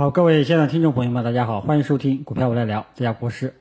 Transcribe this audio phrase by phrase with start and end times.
[0.00, 3.52] 好，各位现在听众朋友们，大家好，欢迎收听股票我来聊，这家国师。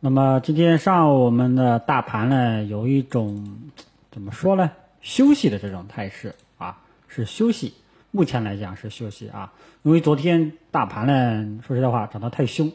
[0.00, 3.70] 那么今天上午我们的大盘呢，有一种
[4.10, 4.70] 怎么说呢？
[5.00, 7.72] 休息的这种态势啊，是休息。
[8.10, 12.70] 目前来讲是休息啊，因为昨天大盘呢，说实在话涨得太凶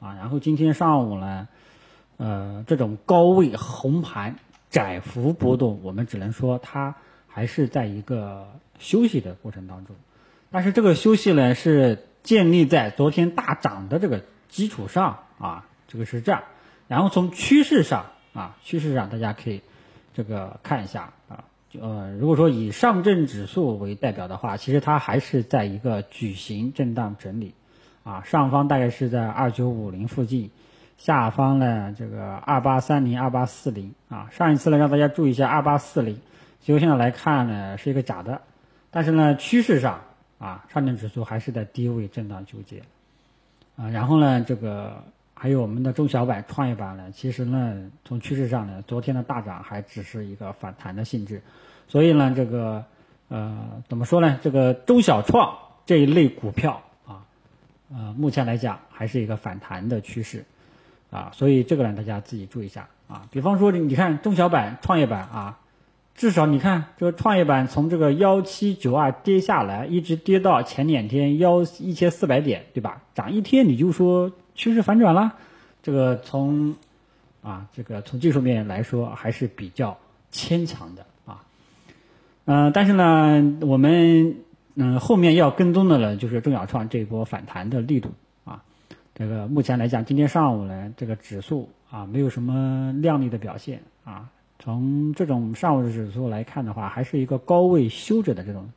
[0.00, 1.46] 啊，然后今天上午呢，
[2.16, 4.34] 呃，这种高位红盘
[4.70, 6.96] 窄幅波动，我们只能说它
[7.28, 8.48] 还是在一个
[8.80, 9.94] 休息的过程当中。
[10.50, 16.42] 但是这个休息呢，是建立在昨天大涨的这个基础上啊，这个是这样。
[16.88, 19.60] 然后从趋势上啊，趋势上大家可以
[20.12, 21.44] 这个看一下啊，
[21.80, 27.54] 呃，如果说以上证指数为代表的话，其实它还是在一个矩形震荡整理
[28.04, 30.50] 啊，上方大概是在二九五零附近，
[30.98, 36.20] 下方呢这个二八三零、二八四零啊，上一次呢让大家注意一下二八四零，
[36.60, 38.42] 结果现在来看呢是一个假的，
[38.90, 40.02] 但是呢趋势上
[40.44, 42.82] 啊，上证指数还是在低位震荡纠结
[43.76, 45.02] 啊，然后呢这个。
[45.36, 51.42] 还有我们的中小板、创业板呢，其实呢，从趋势上呢，昨天的大涨还只是一个反弹的性质，
[51.88, 52.84] 所以呢，这个
[53.28, 54.38] 呃，怎么说呢？
[54.42, 57.26] 这个中小创这一类股票啊，
[57.92, 60.44] 呃，目前来讲还是一个反弹的趋势
[61.10, 63.26] 啊，所以这个呢，大家自己注意一下啊。
[63.32, 65.58] 比方说，你看中小板、创业板啊，
[66.14, 73.02] 至少你看这个创业板从这个幺七九二跌下来，一直跌到前两天幺一千四百点，对吧？
[73.14, 74.32] 涨一天你就说。
[74.56, 75.34] 趋势反转了，
[75.82, 76.76] 这个从
[77.42, 79.98] 啊这个从技术面来说还是比较
[80.30, 81.42] 牵强的啊，
[82.44, 84.36] 嗯，但是呢，我们
[84.76, 88.12] 嗯后面要跟踪的呢，就是中小创这一波反弹的力度
[88.44, 88.62] 啊，
[89.12, 98.70] 这个目前来讲，今天上午呢，这个指数啊没有什么亮丽的表现啊，从这种上午指数来看的话，还是一个高位休整的这种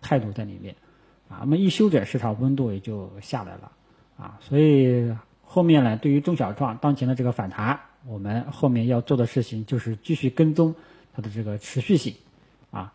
[0.00, 0.74] 态度在里面
[1.28, 3.72] 啊，那么一休整，市场温度也就下来了。
[4.18, 10.74] 啊，所以后面呢，对于中小创当前的这个反弹，我们后面要做的事情就是继续跟踪
[11.14, 12.14] 它的这个持续性，
[12.70, 12.92] 啊，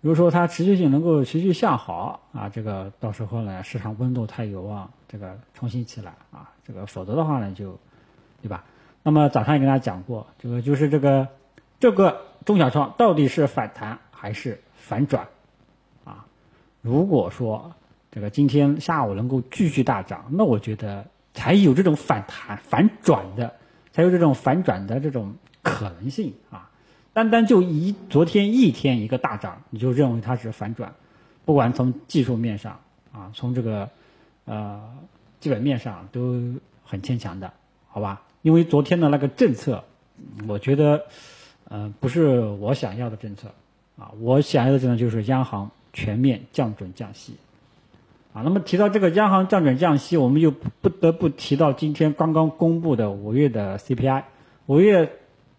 [0.00, 7.78] 如果说它持续性能够持续向好，啊，这个到时候呢，市场温度它有望这个重新起来，啊，这个否则的话呢，就，
[8.42, 8.64] 对吧？
[9.02, 11.28] 那么早上也跟大家讲过，这个就是这个
[11.80, 15.28] 这个中小创到底是反弹还是反转，
[16.04, 16.26] 啊，
[16.82, 17.72] 如果说。
[18.08, 23.56] 这个今天下午能够继续大涨，那我觉得才有这种反弹、反转的，
[23.92, 26.70] 才有这种反转的这种可能性啊！
[27.12, 30.94] 单单就一昨天一天一个大涨，你就认为它是反转，
[31.44, 32.80] 不管从技术面上
[33.12, 33.90] 啊，从这个
[34.46, 34.82] 呃
[35.38, 36.54] 基本面上都
[36.84, 37.52] 很牵强的，
[37.86, 38.22] 好吧？
[38.40, 39.84] 因为昨天的那个政策，
[40.48, 41.04] 我觉得
[41.68, 43.48] 呃不是我想要的政策
[43.98, 47.34] 啊，我想要的政策就是央行全面降准降息。
[48.32, 54.24] 啊，那么提到这个央行降准降息，我们就不得不提到今天刚刚公布的五月的 CPI，
[54.66, 55.10] 五月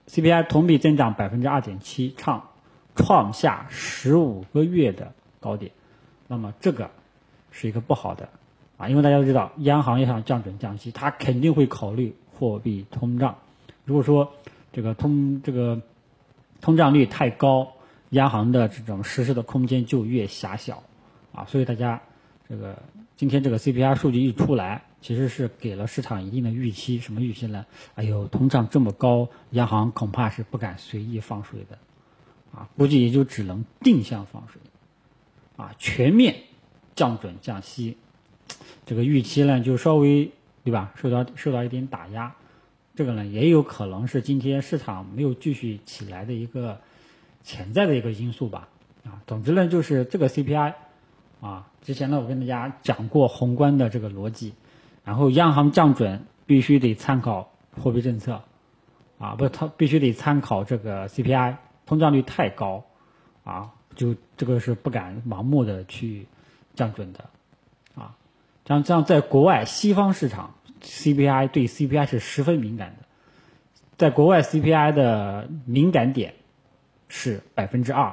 [0.07, 2.50] CPI 同比增长百分之二点七，创
[2.96, 5.72] 创下十五个月的高点。
[6.28, 6.91] 那么这个
[7.51, 8.29] 是一个不好的
[8.78, 13.38] 啊，因为大家都知道，央行要想降准降息，它肯定会考虑货币通胀。
[13.85, 14.31] 如果说
[14.72, 15.81] 这个通这个
[16.62, 17.73] 通胀率太高，
[18.09, 20.84] 央行的这种实施的空间就越狭小
[21.34, 22.01] 啊，所以大家。
[22.50, 22.81] 这个
[23.18, 26.97] 今天这个 CPI 数据一出来，其实是给了市场一定的预期。
[26.97, 27.66] 什么预期呢？
[27.96, 31.78] 哎呦，通胀这么高，央行恐怕是不敢随意放水的，
[32.57, 34.62] 啊，估计也就只能定向放水，
[35.57, 36.38] 啊，全面
[36.96, 37.97] 降准降息，
[38.85, 40.31] 这个预期呢就稍微
[40.63, 42.34] 对吧，受到受到一点打压。
[42.97, 46.81] 这个呢也有可能是今天市场没有继续起来的一个
[47.44, 48.68] 潜在的一个因素吧。
[49.06, 50.74] 啊，总之呢就是这个 CPI。
[51.40, 54.56] 啊，之前呢，我跟大家讲过宏观的这个逻辑，
[55.03, 58.41] 然后央行降准必须得参考货币政策，
[59.19, 62.84] 啊，不，它必须得参考这个 CPI，通胀率太高，
[63.44, 66.25] 啊，就这个是不敢盲目的去
[66.74, 67.29] 降准的，
[67.94, 68.18] 啊，
[68.66, 73.06] 这样这样在国外西方市场，CPI 对 CPI 是十分敏感的，
[73.97, 76.34] 在国外 CPI 的敏感点
[77.08, 78.06] 是百分之二，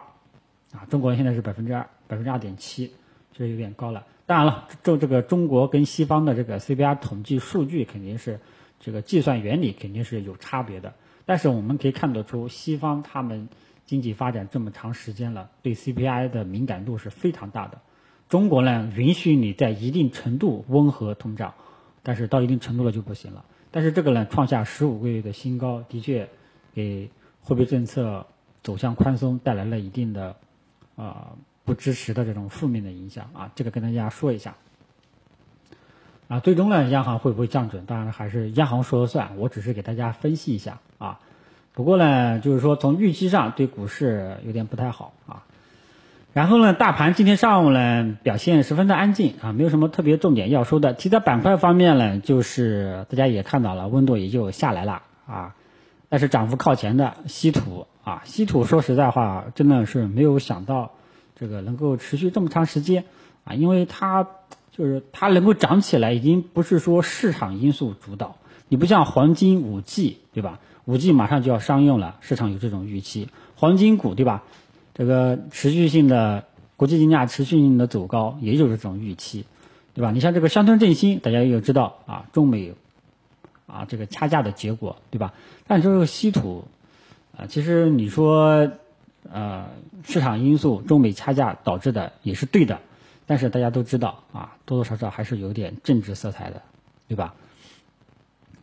[0.72, 2.92] 啊，中国现在是百分之二，百分之二点七。
[3.36, 4.06] 这有点高了。
[4.26, 8.38] 当然了，就这个中国跟西方的这个 CPI 统计数据肯定是
[8.78, 10.94] 这个计算原理肯定是有差别的。
[11.26, 13.48] 但是我们可以看得出，西方他们
[13.86, 17.80] 经济发展这么长时间了，对 CPI 的敏感度是非常大的。
[18.28, 21.54] 中国呢，允许你在一定程度温和通胀，
[22.04, 23.44] 但是到一定程度了就不行了。
[23.72, 26.28] 但是这个呢，创下十五个月的新高，的确
[26.72, 27.10] 给
[27.42, 28.24] 货币政策
[28.62, 30.36] 走向宽松带来了一定的
[30.94, 31.32] 啊。
[31.66, 34.54] 不支持的这种负面的影响啊，这个跟大家说一下。
[36.28, 41.20] 啊，最终呢，央行会不会降准，当然还是央行说了算，我只是给大家分析一下啊。
[41.72, 45.46] 不过呢，就是说从预期上对股市有点不太好啊。
[46.34, 50.92] 然后呢，大盘今天上午呢表现十分的安静啊，没有什么特别重点要说的。
[50.92, 55.54] 题材板块方面呢，就是大家也看到了，温度也就下来了啊。
[56.08, 60.90] 但是涨幅靠前的稀土啊，稀土说实在话，真的是没有想到
[61.36, 63.04] 这个能够持续这么长时间
[63.44, 64.26] 啊，因为它
[64.72, 68.38] 就是它能够涨起来，已经不是说市场因素主导。
[68.66, 70.58] 你不像黄金、五 G 对吧？
[70.84, 74.42] 五 G 马上就要商用了，市场有这种预期，黄金股对吧？
[74.94, 76.44] 这个持续性的
[76.76, 79.44] 国际金价持续性的走高，也就是这种预期，
[79.92, 80.12] 对吧？
[80.12, 82.72] 你像这个乡村振兴，大家也知道啊，中美
[83.66, 85.34] 啊这个掐架的结果，对吧？
[85.66, 86.64] 但这个稀土
[87.36, 88.70] 啊，其实你说
[89.32, 89.66] 呃
[90.04, 92.80] 市场因素中美掐架导致的也是对的，
[93.26, 96.62] 但是大家都知道啊，多多少少还是有点政治色彩的，
[97.08, 97.34] 对吧？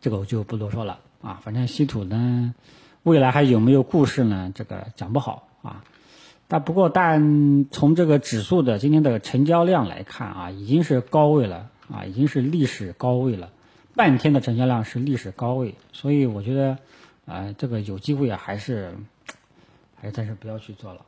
[0.00, 2.54] 这个我就不多说了啊，反正稀土呢，
[3.02, 4.50] 未来还有没有故事呢？
[4.54, 5.84] 这个讲不好啊。
[6.52, 13.48] 但不过，但从这个指数的今天的成交量来看啊，已经是高位了啊，已经是历史高位了，
[13.94, 16.76] 半天的成交量是历史高位，所以我觉得，
[17.24, 18.94] 啊，这个有机会啊，还是
[19.98, 21.00] 还是暂时不要去做了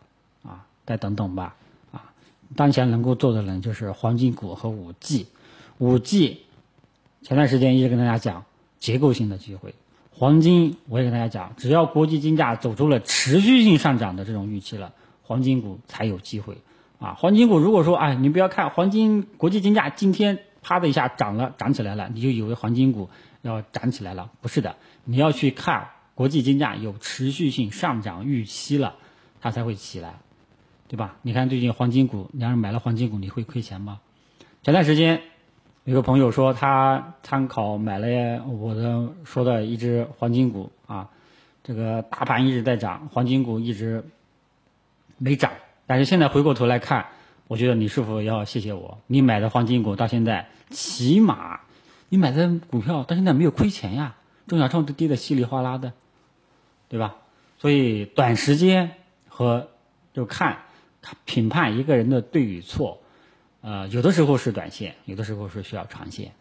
[0.45, 1.55] 啊，再等等吧
[1.93, 2.11] 啊。
[2.57, 5.27] 当前能够做的呢，就是黄金股和五 G，
[5.77, 6.41] 五 G
[7.21, 8.47] 前段时间一直跟大家讲
[8.79, 9.75] 结构性的机会，
[10.11, 14.95] 黄金我也跟大家讲，只要国际金价走出了持续性上涨的这种预期了。
[15.27, 16.59] 黄金股才有机会，
[17.01, 23.09] 啊，黄金股如果说，哎，你不要看黄金国际金价今天啪的一下涨了，涨起来了，你就以为黄金股
[23.41, 28.97] 要涨起来了，不是的，你要去看国际金价有持续性上涨预期了，
[29.41, 30.17] 它才会起来，
[30.89, 31.17] 对吧？
[31.23, 34.01] 你看最近黄金股，你要是买了黄金股，你会亏钱吗？
[34.63, 35.23] 前段时间
[35.85, 41.09] 有个朋友说他参考买了我的说的一只黄金股啊，
[41.63, 44.05] 这个大盘一直在涨，黄金股一直。
[45.19, 45.53] 没涨，
[45.87, 47.07] 但是现在回过头来看，
[47.47, 48.99] 我觉得你是否要谢谢我？
[49.07, 51.61] 你买的黄金股到现在，起码
[52.09, 54.17] 你买的股票到现在没有亏钱呀，
[54.47, 55.93] 中小创都跌得稀里哗啦的，
[56.89, 57.17] 对吧？
[57.59, 58.91] 所以短时间
[59.29, 59.69] 和
[60.13, 60.59] 就看
[61.25, 63.01] 评判一个人的对与错，
[63.63, 66.33] 呃，有的时候是短线，有的时候是需要长线，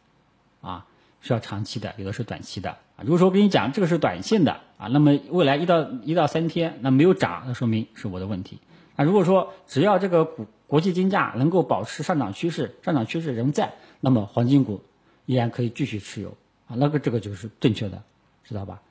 [0.62, 0.86] 啊，
[1.24, 3.02] 需要长期的，有的是短期的啊。
[3.04, 8.60] 如果说我跟你讲这个是短线的啊，那么未来一到一到三天那没有涨，那说明是我的问题。
[8.98, 14.84] 啊，如果说只要这个股国际金价能够保持上涨趋势，上涨趋势仍在，那么黄金股
[15.26, 16.36] 依然可以继续持有
[16.68, 18.04] 啊，那个这个就是正确的，
[18.44, 18.82] 知道吧？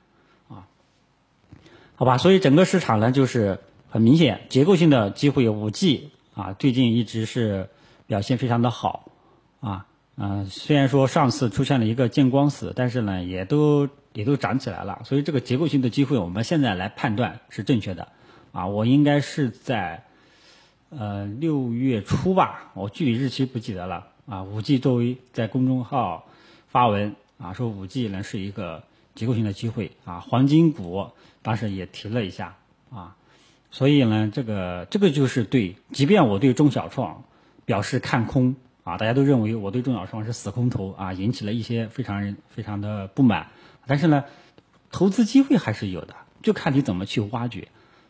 [0.49, 0.67] 啊，
[1.95, 3.59] 好吧，所以整个市场呢，就是
[3.89, 7.69] 很明显结构性的机会，五 G 啊，最近一直是
[8.07, 9.11] 表现非常的好
[9.61, 9.85] 啊，
[10.15, 18.09] 嗯，虽然说上次出现了一个见光死，但是呢，也都也都涨起来了，所以这个结构性的机会，我们现在来判断是正确的。
[18.51, 20.03] 啊，我应该是在，
[20.91, 24.07] 呃六月初吧，我具体日期不记得了。
[24.27, 26.25] 啊，五 G 作为在公众号
[26.67, 28.83] 发文啊，说五 G 呢是一个
[29.15, 31.07] 结构性的机会啊，黄金股
[31.41, 32.55] 当时也提了一下
[32.91, 33.15] 啊，
[33.71, 37.23] 所以呢，这个这个就是对，即便我对中小创
[37.65, 43.47] 表示看空啊，大家都认为我对中小创是死空头啊，引起了一些非常非常的不满，
[43.85, 44.25] 但是呢，
[44.91, 47.67] 投资机会还是有的，就看你怎么去挖掘。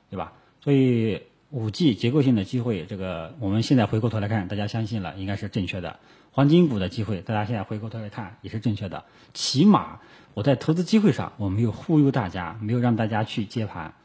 [0.10, 0.34] 对吧？
[0.62, 5.98] 所以五 G 结构性的机会，这个我们现在回过头来看，大家相信了应该是正确的。
[6.32, 9.06] 黄金股的机会，大家现在回过头来看也是正确的。
[9.34, 10.02] 起码
[10.36, 13.96] 我在投资机会上，我没有忽悠大家，没有让大家去接盘。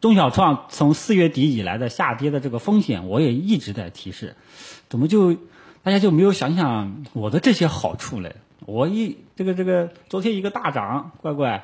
[0.00, 4.34] 中小创从四月底以来的下跌的这个风险，我也一直在提示。
[4.88, 5.36] 怎么就
[5.84, 8.36] 大家就没有想想我的这些好处嘞？
[8.64, 11.62] 我一这个这个昨天一个大涨，乖乖，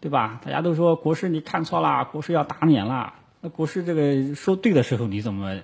[0.00, 0.38] 对吧？
[0.44, 3.14] 大家都说国师你看错了，国师要打脸了。
[3.40, 5.60] 那国师这个说对的时候，你怎么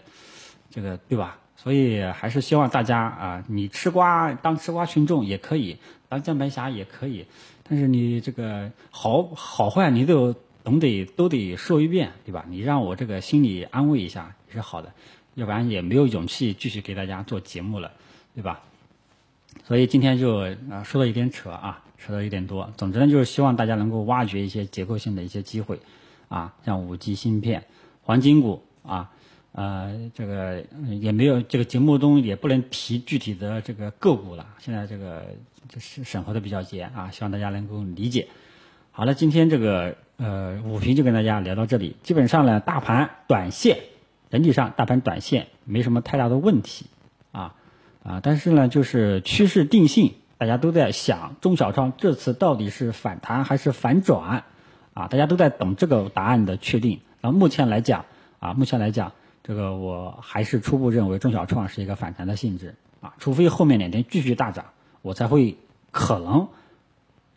[0.70, 1.36] 这个对吧？
[1.56, 5.76] 所以还是希望大家啊，你吃瓜当吃瓜群众也可以，
[6.08, 7.26] 当键盘侠也可以，
[7.68, 12.46] 但是你这个好好坏你都总得都得说一遍，对吧？
[12.48, 14.90] 你让我这个心里安慰一下也是好的，
[15.34, 17.92] 要不然也没有勇气继续给大家做节目了，
[18.34, 18.60] 对吧？
[19.64, 20.38] 所以今天就
[20.70, 22.72] 啊说的有点扯啊，扯的有点多。
[22.76, 25.78] 总之呢，就是希望大家能够挖掘一些结构性的一些机会。
[26.28, 27.64] 啊，像五 G 芯片、
[28.04, 29.10] 黄金股啊，
[29.50, 30.62] 呃，这个
[31.00, 34.46] 也没有这个节目中也不能提具体的这个个股了。
[34.60, 35.26] 现在这个
[35.68, 38.28] 就是审核的比较严啊，希望大家能够理解。
[38.92, 41.96] 好了，今天这个呃五评就跟大家聊到这里。
[42.04, 43.76] 基本上呢，大盘短线
[44.30, 46.86] 整体上大盘短线没什么太大的问题
[47.32, 47.54] 啊
[48.02, 54.44] 啊，但是呢，就是趋势定性大家都在想中小创这次到底是反弹还是反转，
[54.94, 57.00] 啊，大家都在等这个答案的确定。
[57.20, 58.06] 那目前来讲，
[58.38, 64.66] 啊，目前来讲，这个我还是初步认为中小创是一个反弹的性质，啊，除非后面两天继续大涨，
[65.02, 65.58] 我才会
[65.90, 66.48] 可能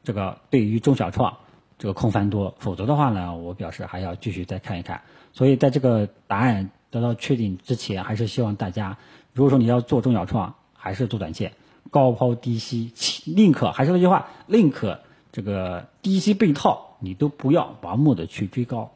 [0.03, 1.39] 这个对于中小创
[1.77, 5.01] 这个空翻多，否则的话呢，我表示还要继续再看一看。
[5.33, 8.99] 所以在这个答案得到确定之前，还是希望大家，
[9.33, 11.53] 如果说你要做中小创，还是做短线。
[11.89, 12.91] 高抛低吸，
[13.25, 14.99] 宁可还是那句话，宁可
[15.31, 18.91] 这个低吸被套，你都不要盲目的去追高，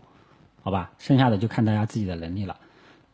[0.61, 0.91] 好吧？
[0.99, 2.57] 剩下的就看大家自己的能力了。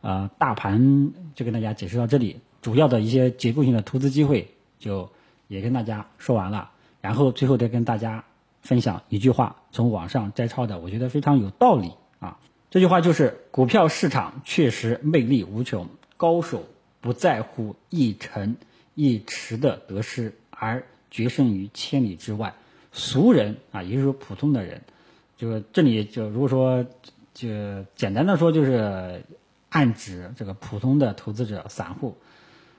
[0.02, 5.10] 呃，大盘就跟大家解释到这里，主要的一些结构性的投资机会就
[5.48, 6.70] 也跟大家说完了。
[7.00, 8.24] 然后最后再跟大家
[8.60, 12.38] 分享一句话，从网上摘抄的，我觉得非常有道理啊。
[12.74, 16.64] 这句话就是：股票市场确实魅力无穷，高手
[17.00, 18.56] 不在乎一成。
[18.96, 22.52] 一池的得失而决胜于千里之外，
[22.90, 24.82] 俗人啊，也就是说普通的人，
[25.36, 26.84] 就是这里就如果说
[27.32, 27.48] 就
[27.94, 29.22] 简单的说，就是
[29.68, 32.16] 暗指这个普通的投资者、散户，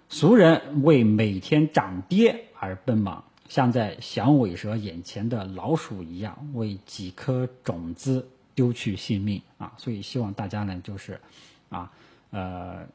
[0.09, 9.73] 俗人为每天涨跌而奔忙，像在响尾蛇眼前的老鼠一样，为几颗种子丢去性命啊！
[9.77, 11.19] 所以希望大家呢，就是
[11.69, 11.91] 啊，
[12.31, 12.87] 呃。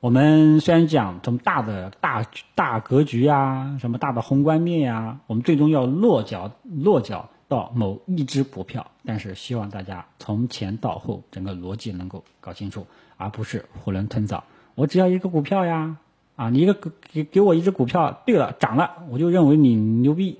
[0.00, 14.44] 我们虽然讲从大的大大格局啊，什么大的宏观面呀，我们最终要落脚落脚到某一只股票，但是希望大家从前到后整个逻辑能够搞清楚，而不是囫囵吞枣。
[14.74, 15.96] 我只要一个股票呀，
[16.36, 16.74] 啊，你一个
[17.10, 20.38] 给给我一只股票，对了涨了，我就认为你牛逼，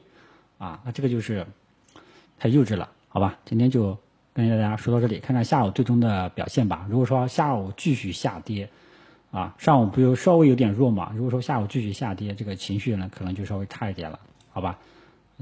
[0.58, 1.46] 啊，那这个就是
[2.38, 3.38] 太幼稚了，好吧？
[3.46, 3.96] 今天就
[4.34, 6.84] 跟大家说到这里，看看下午最终的表现吧。
[6.90, 8.68] 如果说下午继续下跌。
[9.34, 11.10] 啊，上午不就稍微有点弱嘛？
[11.12, 14.16] 如果说下午继续下跌，这个情绪呢可能就稍微差一点了，
[14.52, 14.78] 好吧？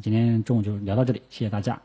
[0.01, 1.79] 今天中午就聊到这里，谢谢大家。